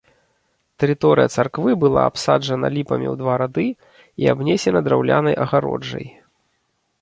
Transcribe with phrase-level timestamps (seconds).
[0.83, 3.67] Тэрыторыя царквы была абсаджана ліпамі ў два рады
[4.25, 6.05] і абнесена драўлянай агароджай.